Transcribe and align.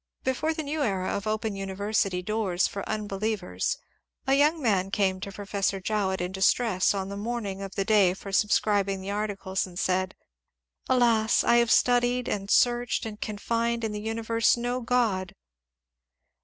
Before 0.23 0.51
the 0.51 0.63
new 0.63 0.81
era 0.81 1.15
of 1.15 1.27
open 1.27 1.55
university 1.55 2.23
doors 2.23 2.65
for 2.65 2.81
unbelievers 2.89 3.77
a 4.25 4.33
young 4.33 4.59
man 4.59 4.89
came 4.89 5.19
to 5.19 5.31
Professor 5.31 5.79
Jowett 5.79 6.19
in 6.21 6.31
distress 6.31 6.95
on 6.95 7.09
the 7.09 7.15
morn 7.15 7.45
ing 7.45 7.61
of 7.61 7.75
the 7.75 7.85
day 7.85 8.15
for 8.15 8.31
subscribing 8.31 9.01
the 9.01 9.11
articles, 9.11 9.67
and 9.67 9.77
said, 9.77 10.15
'* 10.53 10.89
Alas, 10.89 11.43
I 11.43 11.57
have 11.57 11.69
studied 11.69 12.27
and 12.27 12.49
searched 12.49 13.05
and 13.05 13.21
can 13.21 13.37
find 13.37 13.83
in 13.83 13.91
the 13.91 14.01
universe 14.01 14.57
no 14.57 14.81
God 14.81 15.35